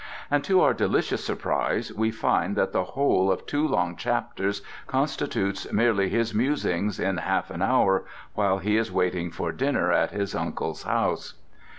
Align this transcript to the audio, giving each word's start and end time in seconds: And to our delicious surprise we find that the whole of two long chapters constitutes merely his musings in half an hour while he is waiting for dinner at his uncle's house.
And 0.31 0.43
to 0.45 0.61
our 0.61 0.73
delicious 0.73 1.23
surprise 1.23 1.93
we 1.93 2.09
find 2.09 2.55
that 2.55 2.71
the 2.71 2.83
whole 2.85 3.31
of 3.31 3.45
two 3.45 3.67
long 3.67 3.95
chapters 3.95 4.63
constitutes 4.87 5.71
merely 5.71 6.09
his 6.09 6.33
musings 6.33 6.99
in 6.99 7.17
half 7.17 7.51
an 7.51 7.61
hour 7.61 8.05
while 8.33 8.57
he 8.57 8.77
is 8.77 8.91
waiting 8.91 9.29
for 9.29 9.51
dinner 9.51 9.91
at 9.91 10.09
his 10.09 10.33
uncle's 10.33 10.81
house. 10.81 11.35